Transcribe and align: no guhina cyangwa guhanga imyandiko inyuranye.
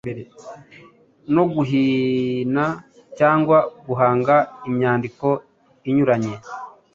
no 1.33 1.43
guhina 1.53 2.65
cyangwa 3.17 3.57
guhanga 3.87 4.35
imyandiko 4.69 5.27
inyuranye. 5.89 6.35